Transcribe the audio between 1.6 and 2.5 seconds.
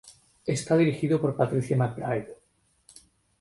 McBride.